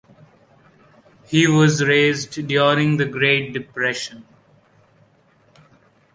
[1.27, 4.25] He was raised during the Great Depression.